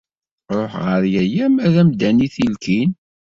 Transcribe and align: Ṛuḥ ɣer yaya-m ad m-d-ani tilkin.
Ṛuḥ 0.57 0.73
ɣer 0.85 1.01
yaya-m 1.13 1.55
ad 1.65 1.75
m-d-ani 1.87 2.27
tilkin. 2.35 2.91